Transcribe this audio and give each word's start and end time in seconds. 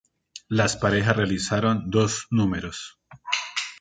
Las 0.49 0.77
parejas 0.77 1.15
realizaron 1.15 1.91
dos 1.91 2.25
números. 2.31 2.97